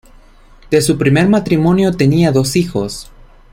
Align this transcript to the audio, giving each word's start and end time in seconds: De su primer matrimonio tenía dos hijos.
De 0.71 0.81
su 0.81 0.97
primer 0.97 1.29
matrimonio 1.29 1.95
tenía 1.95 2.31
dos 2.31 2.55
hijos. 2.55 3.11